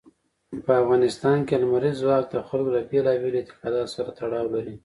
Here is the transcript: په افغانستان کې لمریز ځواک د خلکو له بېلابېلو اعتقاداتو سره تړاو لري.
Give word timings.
په 0.65 0.71
افغانستان 0.81 1.37
کې 1.47 1.55
لمریز 1.63 1.95
ځواک 2.03 2.23
د 2.29 2.35
خلکو 2.47 2.69
له 2.75 2.81
بېلابېلو 2.91 3.39
اعتقاداتو 3.39 3.93
سره 3.95 4.09
تړاو 4.19 4.47
لري. 4.55 4.75